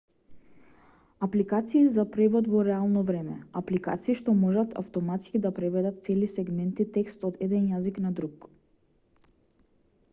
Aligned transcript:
апликации 1.25 1.81
за 1.95 2.05
превод 2.13 2.47
во 2.53 2.61
реално 2.67 3.03
време 3.09 3.35
апликации 3.61 4.15
што 4.21 4.33
можат 4.39 4.73
автоматски 4.81 5.41
да 5.43 5.51
преведат 5.59 5.99
цели 6.07 6.29
сегменти 6.37 6.87
текст 6.95 7.27
од 7.29 7.37
еден 7.49 7.67
јазик 7.75 8.01
на 8.07 8.13
друг 8.21 8.49